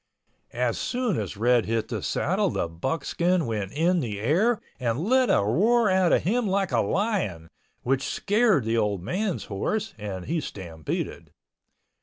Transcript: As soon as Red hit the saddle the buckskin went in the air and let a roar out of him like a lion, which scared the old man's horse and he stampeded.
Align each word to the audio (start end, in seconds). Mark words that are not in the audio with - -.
As 0.53 0.79
soon 0.79 1.19
as 1.19 1.37
Red 1.37 1.67
hit 1.67 1.89
the 1.89 2.01
saddle 2.01 2.49
the 2.49 2.67
buckskin 2.67 3.45
went 3.45 3.71
in 3.71 3.99
the 3.99 4.19
air 4.19 4.59
and 4.79 4.97
let 4.99 5.29
a 5.29 5.43
roar 5.43 5.91
out 5.91 6.11
of 6.11 6.23
him 6.23 6.47
like 6.47 6.71
a 6.71 6.81
lion, 6.81 7.51
which 7.83 8.01
scared 8.09 8.65
the 8.65 8.79
old 8.79 9.03
man's 9.03 9.43
horse 9.45 9.93
and 9.99 10.25
he 10.25 10.41
stampeded. 10.41 11.29